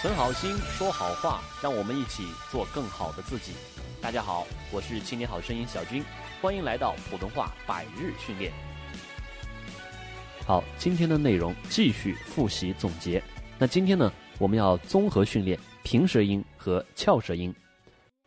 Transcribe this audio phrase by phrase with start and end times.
[0.00, 3.54] 存好心，说好话，让我们一起做更好的自己。
[4.00, 6.04] 大家好，我是青年好声音小军，
[6.40, 8.52] 欢迎来到普通话百日训练。
[10.46, 13.20] 好，今天的内容继续复习总结。
[13.58, 17.52] 那今天呢，我们要综合训练平舌音和翘舌音。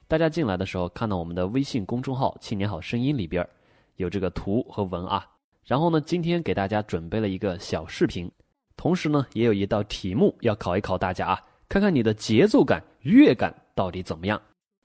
[0.10, 3.48] 大家进来的时候看到我们的微信公众号“青年好声音”里边
[3.96, 5.26] 有这个图和文啊。
[5.64, 8.30] 然后呢，今天给大家准备了一个小视频。
[8.76, 14.40] 同时呢，也有一道题目要考一考大家啊，看看你的节奏感、乐感到底怎么样。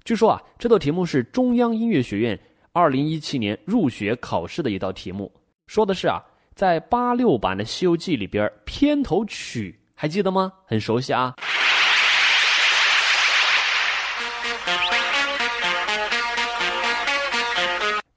[0.04, 2.38] 据说啊，这道题目是中央音乐学院
[2.70, 5.28] 二零一七年入学考试的一道题目，
[5.66, 6.22] 说的是啊，
[6.54, 10.52] 在八六版的《西游记》里边，片头曲还记得吗？
[10.64, 11.34] 很熟悉啊。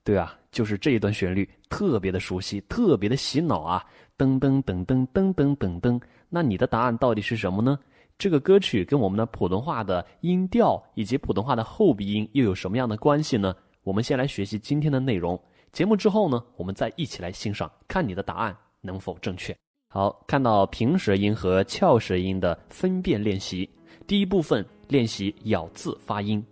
[0.04, 3.84] 对啊，就是这一段旋律，特别的熟悉，特别的洗脑啊。
[4.16, 7.80] 噔噔噔噔噔噔噔噔，那你的答案到底是什么呢？
[8.20, 13.56] 这个歌曲跟我们的普通话的音调以及普通话的后鼻音又有什么样的关系呢？
[13.84, 15.42] 我们先来学习今天的内容。
[15.72, 19.56] 节目之后呢，我们再一起来欣赏，看你的答案能否正确。
[19.88, 23.68] 好，看到平舌音和翘舌音的分辨练习。
[24.06, 26.46] 第一部分练习咬字发音。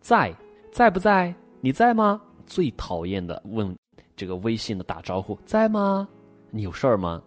[0.00, 0.34] 在
[0.72, 1.34] 在不在？
[1.60, 2.18] 你在吗？
[2.46, 3.76] 最讨厌的问
[4.16, 6.08] 这个微信的打招呼，在吗？
[6.50, 7.22] 你有事儿吗？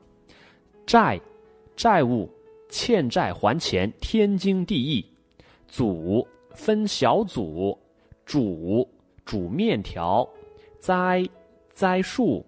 [0.87, 1.21] 债，
[1.75, 2.27] 债务，
[2.69, 5.05] 欠债还钱，天经地义。
[5.67, 7.77] 组，分小组。
[8.25, 8.87] 煮，
[9.25, 10.27] 煮面条。
[10.79, 11.27] 栽，
[11.71, 12.45] 栽树。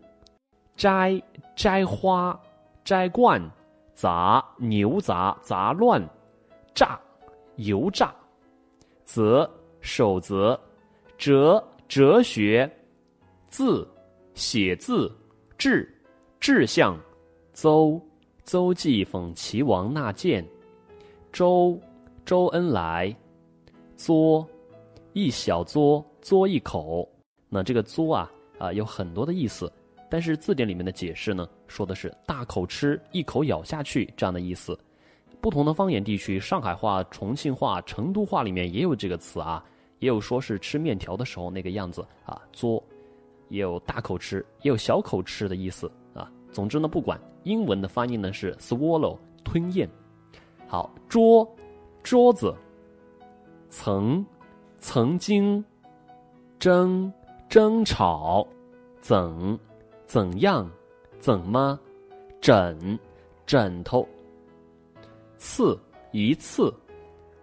[0.75, 1.21] 摘，
[1.55, 2.39] 摘花。
[2.83, 3.41] 摘罐。
[3.93, 6.01] 杂，牛杂，杂乱。
[6.73, 6.99] 炸，
[7.57, 8.13] 油炸。
[9.03, 9.49] 则，
[9.81, 10.59] 守则。
[11.17, 12.71] 哲，哲学。
[13.49, 13.87] 字，
[14.33, 15.11] 写字。
[15.57, 15.87] 志。
[16.39, 16.97] 志向，
[17.53, 18.01] 邹，
[18.43, 20.45] 邹忌讽齐王纳谏，
[21.31, 21.79] 周，
[22.25, 23.15] 周恩来，
[23.95, 24.45] 嘬，
[25.13, 27.07] 一小嘬，嘬一口。
[27.49, 29.71] 那这个嘬啊啊有很多的意思，
[30.09, 34.77] 但是字典里面的解释呢，说的是大口吃，一口咬下去这样的意思。
[35.39, 39.63] 不同的方言地区，上海话、重庆话、成都话里面也有这个词啊，
[39.99, 42.81] 也有说是吃面条的时候那个样子啊，嘬，
[43.49, 45.91] 也有大口吃，也有小口吃的意思。
[46.51, 49.89] 总之呢，不管英文的翻译呢是 swallow 吞咽。
[50.67, 51.47] 好，桌
[52.03, 52.55] 桌子，
[53.69, 54.25] 曾
[54.77, 55.63] 曾经。
[56.59, 57.11] 争
[57.49, 58.47] 争吵，
[58.99, 59.59] 怎
[60.05, 60.69] 怎样。
[61.19, 61.79] 怎么。
[62.39, 62.99] 枕
[63.45, 64.07] 枕头，
[65.37, 65.79] 刺
[66.11, 66.73] 一次，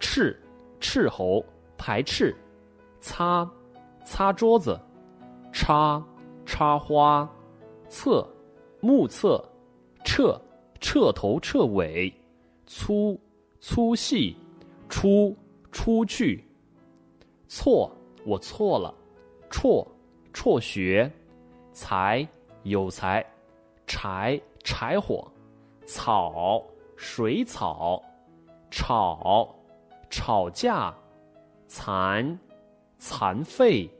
[0.00, 0.36] 斥
[0.80, 1.44] 斥候
[1.76, 2.36] 排斥，
[3.00, 3.48] 擦
[4.04, 4.76] 擦桌子，
[5.52, 6.04] 插
[6.44, 7.28] 插花，
[7.88, 8.28] 侧。
[8.80, 9.44] 目测，
[10.04, 10.40] 彻，
[10.80, 12.12] 彻头彻尾，
[12.66, 13.18] 粗，
[13.60, 14.36] 粗细，
[14.88, 15.36] 出，
[15.72, 16.44] 出去，
[17.48, 17.90] 错，
[18.24, 18.94] 我错了，
[19.50, 19.86] 辍，
[20.32, 21.10] 辍学，
[21.72, 22.26] 才，
[22.62, 23.24] 有才，
[23.86, 25.26] 柴，柴火，
[25.84, 26.64] 草，
[26.96, 28.02] 水草，
[28.70, 29.48] 吵，
[30.10, 30.94] 吵架，
[31.66, 32.38] 残，
[32.98, 33.90] 残废，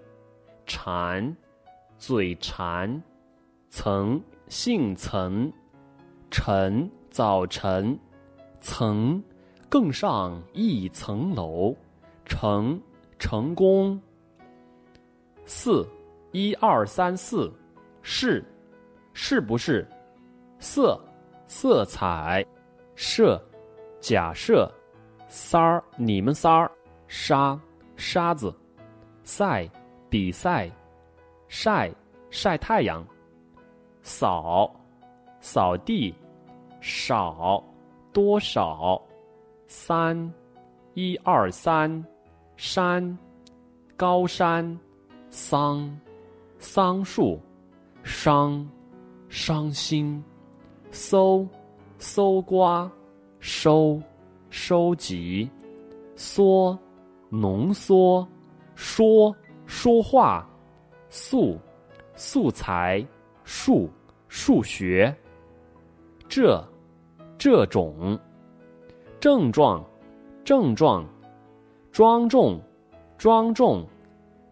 [0.66, 1.37] 馋，
[1.99, 3.03] 嘴馋，
[3.71, 4.22] 曾。
[4.48, 5.53] 姓曾，
[6.31, 7.98] 晨早晨，
[8.62, 9.22] 曾
[9.69, 11.76] 更上一层楼，
[12.25, 12.81] 成
[13.19, 14.00] 成功。
[15.44, 15.86] 四
[16.32, 17.53] 一二三四，
[18.00, 18.42] 是
[19.12, 19.86] 是不是？
[20.59, 20.98] 色
[21.47, 22.44] 色彩，
[22.97, 23.41] 设
[24.00, 24.70] 假设，
[25.28, 26.70] 三儿你们仨儿，
[27.06, 27.59] 沙
[27.97, 28.53] 沙子，
[29.22, 29.69] 赛
[30.09, 30.70] 比赛，
[31.48, 31.92] 晒
[32.30, 33.06] 晒太阳。
[34.08, 34.74] 扫，
[35.38, 36.14] 扫地，
[36.80, 37.62] 少，
[38.10, 38.98] 多少，
[39.66, 40.32] 三，
[40.94, 42.02] 一二三，
[42.56, 43.18] 山，
[43.98, 44.80] 高山，
[45.28, 45.94] 桑，
[46.58, 47.38] 桑树，
[48.02, 48.66] 伤，
[49.28, 50.24] 伤心，
[50.91, 51.47] 搜，
[51.98, 52.91] 搜刮，
[53.41, 54.00] 收，
[54.48, 55.50] 收集，
[56.16, 56.77] 缩，
[57.28, 58.27] 浓缩，
[58.74, 59.36] 说，
[59.66, 60.48] 说话，
[61.10, 61.59] 素，
[62.16, 63.06] 素材，
[63.44, 63.86] 数。
[64.28, 65.15] 数学，
[66.28, 66.63] 这，
[67.39, 68.19] 这种，
[69.19, 69.84] 症状，
[70.45, 71.04] 症状，
[71.91, 72.60] 庄重，
[73.16, 73.86] 庄重，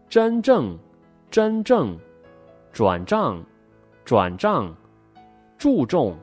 [0.09, 0.77] 真正，
[1.29, 1.97] 真正，
[2.71, 3.41] 转账，
[4.03, 4.75] 转账，
[5.57, 6.15] 注重，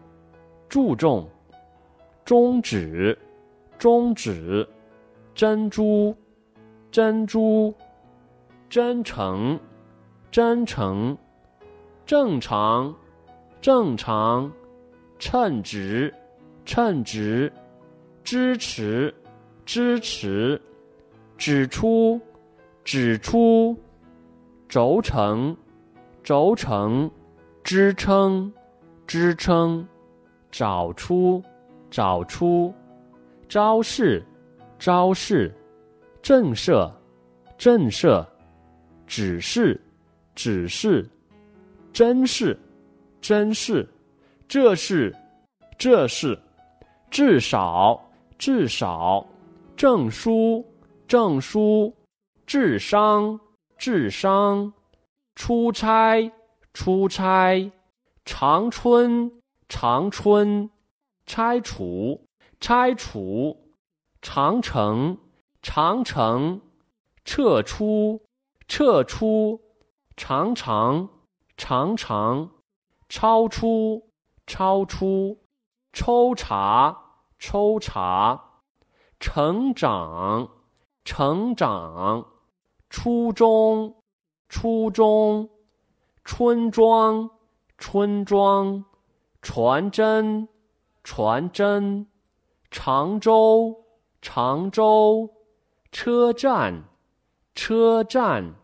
[0.68, 1.28] 注重，
[2.24, 3.16] 终止，
[3.78, 4.68] 终止，
[5.34, 6.14] 珍珠，
[6.90, 7.72] 珍珠，
[8.68, 9.58] 真诚，
[10.30, 11.16] 真诚，
[12.04, 12.94] 正常。
[13.64, 14.52] 正常，
[15.18, 16.12] 称职，
[16.66, 17.50] 称职，
[18.22, 19.14] 支持，
[19.64, 20.60] 支持，
[21.38, 22.20] 指出，
[22.84, 23.74] 指出，
[24.68, 25.56] 轴承，
[26.22, 27.10] 轴承，
[27.62, 28.52] 支撑，
[29.06, 29.88] 支撑，
[30.50, 31.42] 找出，
[31.90, 32.70] 找出，
[33.48, 34.22] 招式，
[34.78, 35.50] 招式，
[36.20, 36.92] 震慑，
[37.56, 38.26] 震慑，
[39.06, 39.80] 指示，
[40.34, 41.08] 指示，
[41.94, 42.54] 真是，
[43.24, 43.88] 真是，
[44.46, 45.16] 这是，
[45.78, 46.38] 这是，
[47.10, 47.98] 至少，
[48.36, 49.26] 至少。
[49.74, 50.62] 证书，
[51.08, 51.96] 证书，
[52.44, 53.40] 智商，
[53.78, 54.70] 智商，
[55.34, 56.30] 出差，
[56.74, 57.72] 出差，
[58.26, 59.32] 长春，
[59.70, 60.68] 长春，
[61.24, 62.20] 拆除，
[62.60, 63.56] 拆除，
[64.20, 65.16] 长城，
[65.62, 66.60] 长城，
[67.24, 68.20] 撤出，
[68.68, 69.58] 撤出，
[70.14, 71.08] 长长，
[71.56, 72.50] 长长，
[73.16, 74.10] 超出，
[74.44, 75.38] 超出，
[75.92, 76.98] 抽查，
[77.38, 78.42] 抽查。
[79.20, 80.50] 成长，
[81.04, 82.26] 成长，
[82.90, 84.02] 初中，
[84.48, 85.48] 初中，
[86.24, 87.30] 村庄，
[87.78, 88.84] 村庄，
[89.40, 90.48] 传真，
[91.04, 92.08] 传真，
[92.72, 93.84] 常州，
[94.20, 95.30] 常州，
[95.92, 96.82] 车站，
[97.54, 98.56] 车站，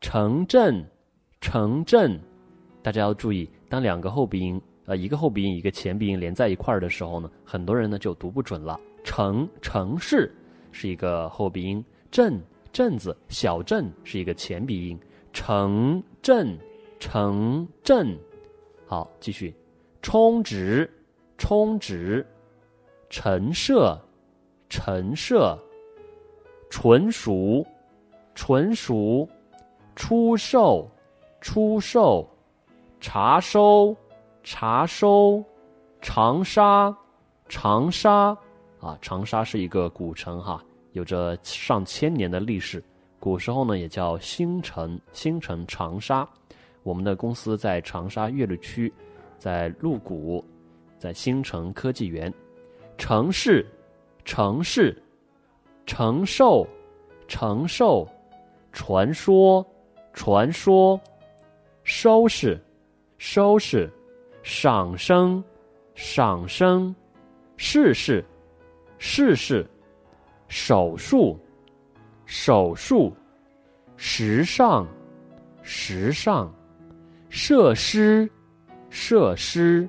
[0.00, 0.90] 城镇，
[1.38, 2.18] 城镇。
[2.82, 8.78] 大家要注意，当两个后鼻音，呃，一个后鼻音，一个前鼻音连在一块儿的时候呢，很多人呢就读不准了。
[9.02, 10.32] 城城市
[10.70, 12.40] 是一个后鼻音，镇
[12.70, 14.96] 镇子小镇是一个前鼻音，
[15.32, 16.56] 城镇
[17.00, 18.16] 城镇，
[18.86, 19.52] 好继续，
[20.02, 20.88] 充值
[21.36, 22.24] 充值，
[23.10, 24.00] 陈设
[24.68, 25.58] 陈设，
[26.70, 27.66] 纯熟
[28.36, 29.28] 纯熟，
[29.96, 30.88] 出售
[31.40, 32.24] 出售，
[33.06, 33.94] 查收
[34.42, 35.44] 查收，
[36.00, 36.96] 长沙
[37.50, 38.34] 长沙。
[38.80, 42.82] 啊，长沙是一个古城哈，有着上千年的历史。
[43.20, 46.26] 古时候呢，也叫新城，新城长沙。
[46.82, 48.90] 我们的公司在长沙岳麓区，
[49.38, 50.42] 在麓谷，
[50.98, 52.32] 在新城科技园。
[52.96, 53.66] 城市，
[54.24, 54.96] 城市，
[55.84, 56.66] 承受，
[57.28, 58.08] 承受，
[58.72, 59.64] 传说，
[60.14, 60.98] 传说，
[61.82, 62.58] 收拾，
[63.26, 63.90] 收拾，
[64.42, 65.42] 上升，
[65.94, 66.94] 上升，
[67.56, 68.22] 试试。
[68.98, 69.66] 试试，
[70.46, 71.38] 手术，
[72.26, 73.16] 手术，
[73.96, 74.86] 时尚，
[75.62, 76.54] 时尚，
[77.30, 78.30] 设施，
[78.90, 79.88] 设施，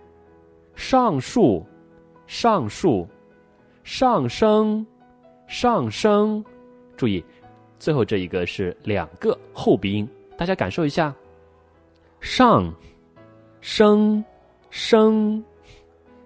[0.73, 1.65] 上树，
[2.27, 3.05] 上树，
[3.83, 4.87] 上升，
[5.45, 6.43] 上升。
[6.95, 7.23] 注意，
[7.79, 11.13] 最后这一个是两个后鼻音，大家感受一下。
[12.21, 12.73] 上，
[13.67, 14.23] 声，
[14.69, 15.43] 声，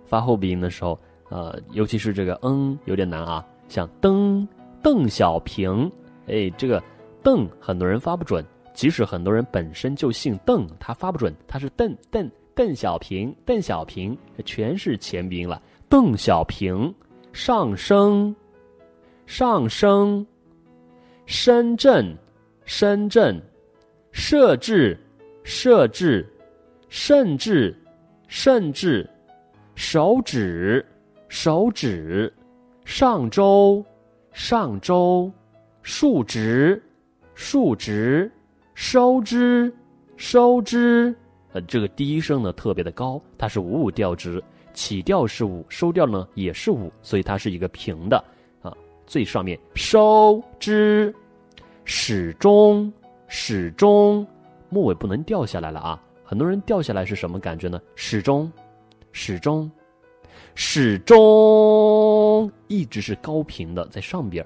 [0.04, 1.00] 发后鼻音的时候。
[1.30, 4.46] 呃，尤其是这个“嗯”有点难啊，像“邓”
[4.84, 5.90] 邓小平，
[6.28, 6.84] 哎，这个
[7.24, 8.44] “邓”很多人发不准，
[8.74, 15.62] 即使很多人本身就姓邓，他发不准，他是“邓邓邓小平邓小平”，全是前鼻音了。
[15.88, 16.94] 邓小平，
[17.32, 18.36] 上升，
[19.28, 20.26] 上升，
[21.26, 22.18] 深圳，
[22.66, 23.42] 深圳，
[24.12, 25.00] 设置，
[25.44, 26.28] 设置，
[26.90, 27.76] 甚至，
[28.28, 29.10] 甚至，
[29.76, 30.86] 手指。
[31.32, 32.34] 手指，
[32.86, 33.86] 上周，
[34.34, 35.32] 上周，
[35.84, 36.82] 数值，
[37.36, 38.32] 数值，
[38.74, 39.72] 收支，
[40.18, 41.16] 收支。
[41.52, 44.44] 呃，这个第一声呢特别的高，它是五五调值，
[44.74, 48.18] 起调是五，收调呢也是五，所以它是一个平的
[48.64, 48.76] 啊。
[49.06, 51.14] 最上面收支，
[51.86, 52.92] 始终，
[53.28, 54.26] 始终，
[54.70, 56.04] 末尾不能掉下来了啊。
[56.30, 57.82] 很多人掉下来是什么感觉呢？
[57.96, 58.52] 始终，
[59.12, 59.68] 始终。
[60.54, 64.46] 始终一直是高频的，在上边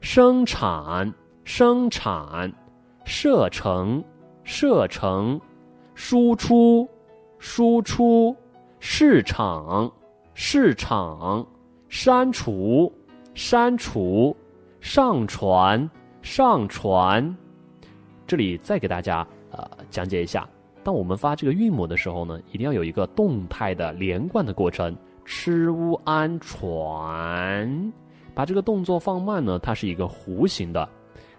[0.00, 2.52] 生产，生产，
[3.04, 4.02] 射程，
[4.42, 5.40] 射程，
[5.94, 6.88] 输出，
[7.38, 8.34] 输出，
[8.80, 9.92] 市场，
[10.34, 11.46] 市场，
[11.88, 12.92] 删除，
[13.32, 14.36] 删除，
[14.80, 15.88] 上传，
[16.20, 17.36] 上传。
[18.26, 20.48] 这里再给大家呃讲解一下，
[20.82, 24.96] 当我们发这个韵母的时候呢，一定要有一个动态的连贯的过程。
[25.26, 27.92] 吃乌安船，
[28.34, 30.88] 把这个动作放慢呢，它是一个弧形的。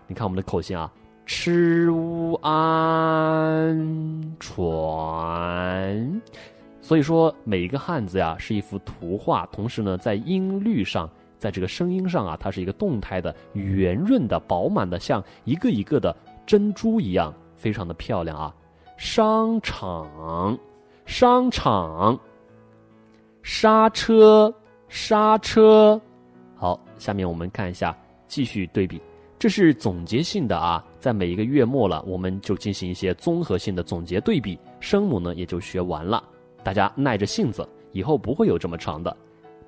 [0.07, 0.89] 你看我们的口型啊，
[1.25, 6.21] 吃乌安船。
[6.79, 18.55] 所以说，每一个汉字呀是一幅图画，同时呢，在音律上，在这个声音上啊，它是一个动态的、圆润的、饱满的，像一个一个的珍珠一样，非常的漂亮啊。
[19.03, 20.55] 商场，
[21.07, 22.17] 商场。
[23.41, 24.53] 刹车，
[24.89, 25.99] 刹车，
[26.55, 29.01] 好，下面我们看一下，继续对比。
[29.39, 36.23] 这是总结性的啊，在每一个月末了，我们就进行一些综合性的总结对比，声母呢也就学完了。
[36.63, 39.17] 大家耐着性子，以后不会有这么长的，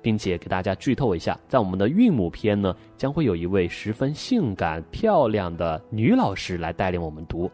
[0.00, 7.50] 并且给大家剧透一下，在我们的韵母篇呢，将会有一位十分性感漂亮的女老师来带领我们读，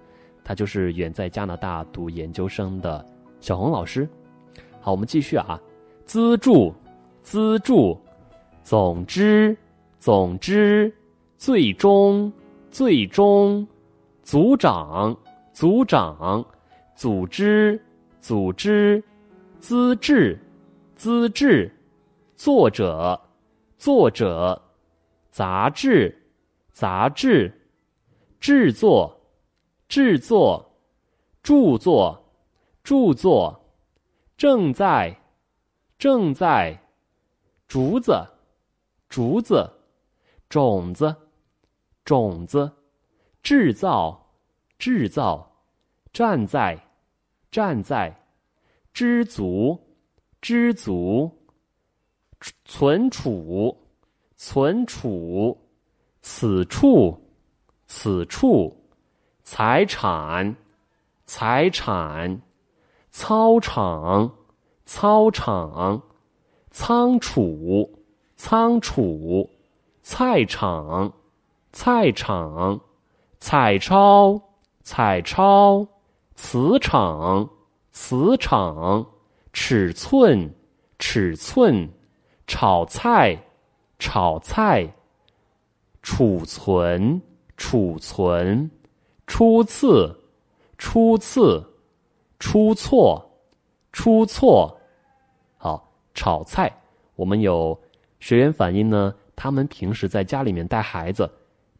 [0.50, 3.06] 他就是远在加拿大读研究生的
[3.40, 4.08] 小红老师。
[4.80, 5.56] 好，我们继续啊，
[6.04, 6.74] 资助，
[7.22, 7.96] 资助，
[8.64, 9.56] 总之，
[10.00, 10.92] 总之。
[11.36, 12.32] 最终，
[12.68, 13.64] 最终，
[14.24, 15.16] 组长，
[15.52, 16.44] 组长，
[16.96, 17.80] 组织，
[18.20, 19.00] 组织，
[19.60, 20.36] 资质，
[20.96, 21.72] 资质，
[22.34, 23.20] 作者，
[23.78, 24.60] 作者，
[25.30, 26.12] 杂志，
[26.72, 27.52] 杂志，
[28.40, 29.19] 制作，
[29.90, 30.70] 制作，
[31.42, 32.32] 著作，
[32.84, 33.60] 著作，
[34.36, 35.20] 正在，
[35.98, 36.80] 正在，
[37.66, 38.24] 竹子，
[39.08, 39.68] 竹子，
[40.48, 41.12] 种子。
[42.04, 42.72] 种子，
[43.42, 44.32] 制造，
[44.78, 45.60] 制造，
[46.12, 46.80] 站在，
[47.50, 48.16] 站在，
[48.92, 49.76] 知足，
[50.40, 51.30] 知足，
[52.64, 53.76] 存储，
[54.36, 55.56] 存储，
[56.22, 57.20] 此处，
[57.86, 58.79] 此处，
[59.52, 60.54] 财产，
[61.26, 62.40] 财产，
[63.10, 64.30] 操场，
[64.84, 66.02] 操场，
[66.70, 67.98] 仓储，
[68.36, 69.50] 仓储，
[70.02, 71.12] 菜场。
[71.72, 72.80] 菜场，
[73.40, 74.40] 彩超，
[74.84, 75.88] 彩超，
[76.36, 77.50] 磁场，
[77.90, 79.04] 磁场，
[79.52, 80.54] 尺寸，
[80.96, 81.90] 尺寸，
[82.46, 83.42] 炒菜，
[83.98, 84.94] 炒菜，
[86.02, 87.20] 储存，
[87.56, 88.70] 储存，
[89.30, 90.12] 初次，
[90.76, 91.64] 初次，
[92.40, 93.24] 出错，
[93.92, 94.76] 出错。
[95.56, 96.68] 好，炒菜，
[97.14, 97.78] 我们有
[98.18, 101.30] 学员反映呢，他们平时在家里面带孩子。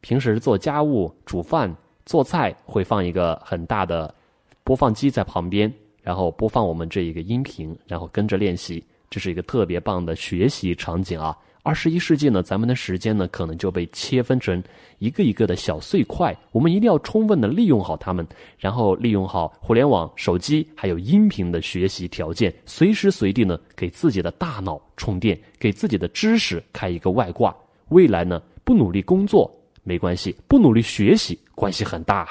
[0.01, 1.75] 平时做家务、煮饭、
[2.07, 4.15] 做菜会放一个很大的
[4.63, 5.71] 播放机在旁边，
[6.03, 11.37] 然后播放我们这一个音频，然后跟着练习，这是一个特别棒的学习场景啊！
[11.63, 14.63] 二十一世纪呢，咱们的时间呢可能就被切分成
[14.99, 18.27] 一个一个的小碎块，我们一定要充分的利用好它们，
[18.59, 27.55] 然后利用好互联网、手机还有音频的学习条件，随时随地呢给自己的大脑充电，给自己的知识开一个外挂。
[27.91, 29.55] 未来呢不努力工作。
[29.83, 32.29] 没关系，不努力学习关系很大。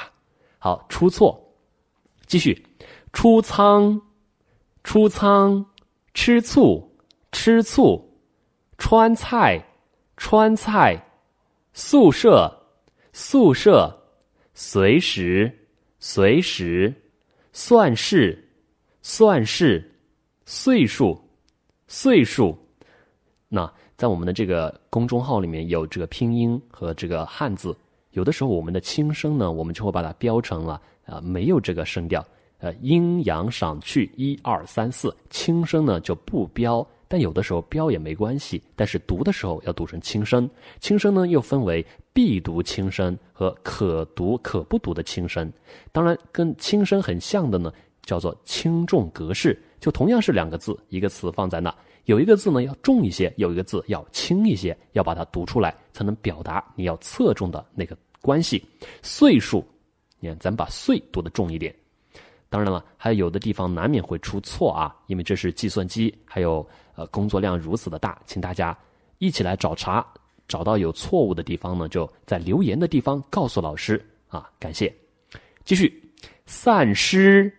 [0.59, 1.39] 好，出错，
[2.27, 2.63] 继续，
[3.11, 3.99] 出仓，
[4.83, 5.65] 出仓，
[6.13, 6.95] 吃醋，
[7.31, 8.08] 吃醋，
[8.79, 9.61] 川菜，
[10.15, 10.97] 川菜，
[11.73, 12.51] 宿舍，
[13.11, 13.93] 宿舍，
[14.53, 15.51] 随时，
[15.99, 16.91] 随时，
[17.51, 18.49] 算式，
[19.01, 19.91] 算式，
[20.45, 21.21] 岁数，
[21.87, 22.57] 岁数，
[23.49, 23.71] 那。
[23.97, 27.75] 在我们的这个公众号里面有这个拼音和这个汉字，
[28.11, 32.25] 有的时候我们的轻声呢，我们就会把它标成了啊没有这个声调，
[32.59, 40.49] 呃阴阳上去一二三四，轻声呢就不标，但有的时候标也没关系，但是读的时候要读成轻声。
[40.79, 45.51] 轻声呢又分为必读轻声和可读可不读的轻声，
[45.91, 47.73] 当然跟轻声很像的呢
[48.03, 51.75] 叫做轻重格式，就同样是两个字一个词放在那。
[52.05, 58.63] 有一个字呢要重一些，有一个字要轻一些，要把它读出来，才能表达你要侧重的那个关系。
[59.01, 59.65] 岁数，
[60.19, 61.73] 你看，咱把“岁”读的重一点。
[62.49, 66.67] 当然了，还有有的地方难免会出错啊，因为这是计算机，还有
[66.99, 68.77] 呃工作量如此的大，请大家
[69.19, 70.05] 一起来找茬，
[70.47, 74.93] 找到有错误的地方呢，就在留言的地方告诉老师啊，感谢。
[75.63, 76.03] 继续，
[76.45, 77.51] 散失，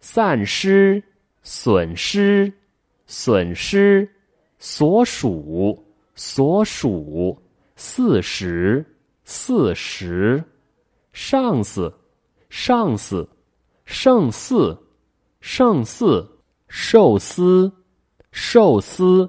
[0.00, 1.02] 散失，
[1.42, 2.50] 损失。
[3.08, 4.10] 损失，
[4.58, 5.80] 所属，
[6.16, 7.40] 所属，
[7.76, 8.84] 四十，
[9.22, 10.42] 四十，
[11.12, 11.94] 上司，
[12.50, 13.28] 上司，
[13.84, 14.76] 胜似，
[15.40, 16.28] 胜似，
[16.66, 17.70] 寿司，
[18.36, 19.28] 寿司，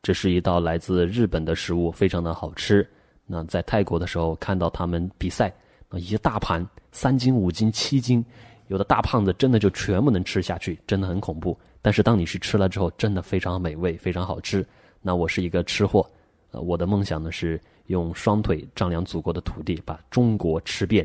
[0.00, 2.88] 这是一道来自日本的食物，非常的好吃。
[3.26, 5.52] 那在泰国的时候看到他们比赛，
[5.90, 8.24] 那一大盘三斤、五斤、七斤，
[8.68, 11.58] 有的大胖子真的就全部能吃下去，真的很恐怖。
[11.82, 14.64] 但是当你去吃了之后，真的非常美味，非常好吃。
[15.02, 16.08] 那我是一个吃货，
[16.52, 21.04] 呃，我的梦想呢是用双腿丈量祖国的土地，把中国吃遍。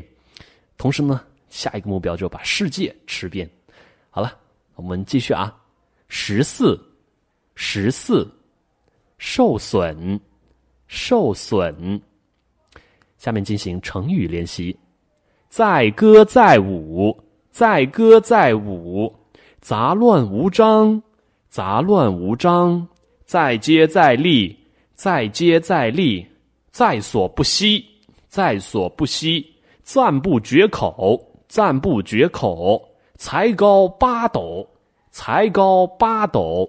[0.78, 1.20] 同时呢，
[1.50, 3.50] 下一个目标就把世界吃遍。
[4.10, 4.32] 好了，
[4.76, 5.52] 我们继续啊。
[6.06, 6.80] 十四，
[7.54, 8.30] 十四，
[9.18, 10.18] 受损，
[10.86, 12.00] 受损。
[13.18, 14.76] 下面进行成语练习：
[15.48, 17.16] 载歌载舞，
[17.50, 19.14] 载歌载舞。
[19.60, 21.00] 杂乱无章，
[21.48, 22.84] 杂乱无章；
[23.24, 24.58] 再接再厉，
[24.94, 26.26] 再接再厉，
[26.72, 27.86] 在所不惜，
[28.26, 29.54] 在所不惜，
[29.84, 32.82] 赞不绝口，赞不绝口，
[33.14, 34.68] 才高八斗，
[35.12, 36.68] 才高八斗，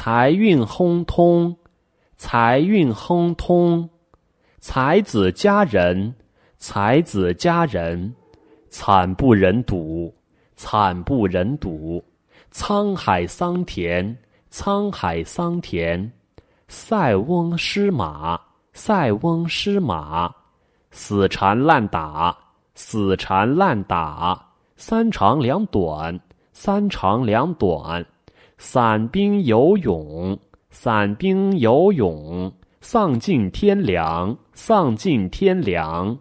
[0.00, 1.56] 财运亨通，
[2.16, 3.90] 财运亨通，
[4.60, 6.14] 才子佳人，
[6.56, 8.14] 才子佳人，
[8.68, 10.14] 惨不忍睹，
[10.54, 12.00] 惨不忍睹，
[12.52, 14.16] 沧海桑田，
[14.52, 16.12] 沧海桑田。
[16.68, 18.40] 塞翁失马，
[18.72, 20.32] 塞翁失马，
[20.92, 22.38] 死缠烂打，
[22.76, 26.20] 死缠烂打，三长两短，
[26.52, 28.06] 三长两短，
[28.58, 30.36] 散兵游勇，
[30.68, 36.18] 散兵游勇，丧尽天良，丧尽天良，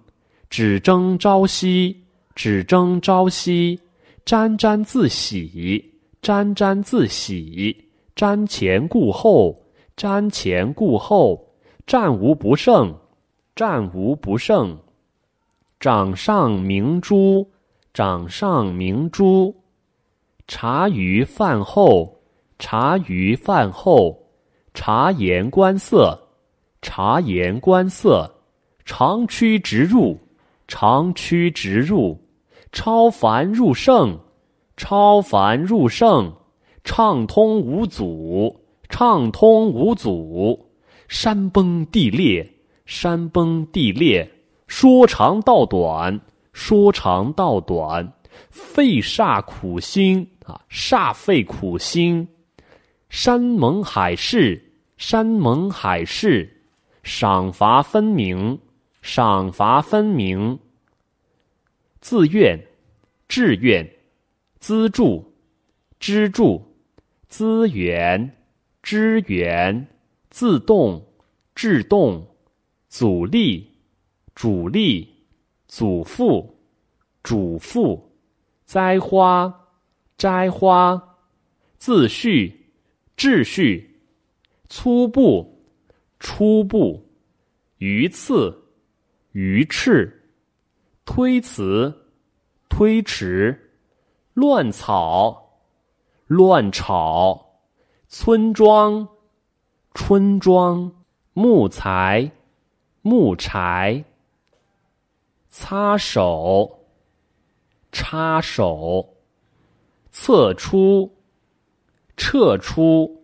[0.48, 2.04] 只争朝夕，
[2.36, 3.80] 只争朝夕，
[4.24, 7.76] 沾沾自喜，沾沾自喜，
[8.16, 9.64] 瞻前顾后。
[9.98, 11.44] 瞻前顾后，
[11.88, 12.96] 战无不胜，
[13.56, 14.78] 战无不胜。
[15.80, 17.50] 掌上明珠，
[17.96, 19.56] 掌上明珠。
[20.48, 22.17] 茶余饭后，
[22.60, 24.18] 茶余饭后。
[24.74, 26.18] 察言观色，
[26.82, 28.32] 察言观色。
[28.86, 30.18] 长驱直入，
[30.68, 32.20] 长驱直入。
[32.72, 34.20] 超凡入圣，
[34.76, 36.32] 超凡入圣。
[36.84, 38.64] 畅通无阻。
[38.90, 40.70] 畅通无阻，
[41.10, 42.50] 山崩地裂，
[42.86, 44.32] 山崩地裂，
[44.66, 46.22] 说长道短，
[46.54, 48.14] 说长道短，
[48.50, 52.26] 费煞苦心啊，煞费苦心，
[53.10, 56.62] 山盟海誓，山盟海誓，
[57.04, 58.60] 赏罚分明，
[59.02, 60.60] 赏罚分明，
[62.02, 62.60] 自愿，
[63.28, 63.90] 志愿，
[64.60, 65.34] 资助，
[66.00, 66.64] 资助，
[67.28, 68.34] 资源。
[68.84, 69.86] 支援、
[70.30, 71.06] 自动、
[71.54, 72.26] 制动、
[72.88, 73.70] 阻力、
[74.34, 75.14] 主力、
[75.68, 76.58] 祖父、
[77.22, 78.18] 主父、
[78.64, 79.54] 栽花、
[80.18, 81.18] 摘花、
[81.78, 82.57] 自序、
[83.18, 84.00] 秩序、
[84.70, 85.60] 粗布、
[86.20, 87.04] 初步、
[87.80, 88.56] 鱼刺、
[89.32, 90.32] 鱼翅、
[91.04, 91.92] 推辞、
[92.70, 93.74] 推迟、
[94.36, 95.60] 乱草、
[96.28, 97.44] 乱草。
[98.08, 99.06] 村庄，
[99.96, 101.04] 村庄，
[101.34, 102.32] 木材，
[103.02, 104.06] 木柴，
[105.50, 106.86] 擦手，
[107.92, 109.18] 插手，
[110.12, 111.17] 测出，
[112.18, 113.24] 撤出，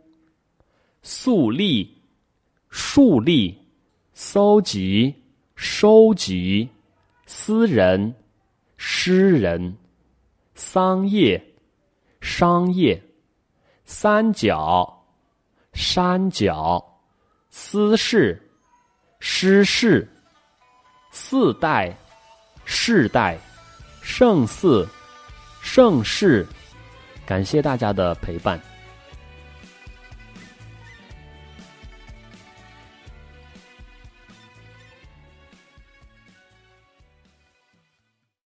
[1.01, 1.97] 肃立，
[2.69, 3.57] 树立，
[4.13, 5.13] 搜集，
[5.55, 6.69] 收集，
[7.25, 8.15] 私人，
[8.77, 9.75] 诗人，
[10.55, 11.43] 桑叶，
[12.21, 13.01] 商业。
[13.85, 15.05] 三角，
[15.73, 16.81] 山角，
[17.49, 18.41] 私事，
[19.19, 20.07] 失事，
[21.11, 21.95] 四代，
[22.63, 23.37] 世代，
[24.01, 24.87] 胜似，
[25.61, 26.47] 盛世。
[27.25, 28.59] 感谢大家的陪伴。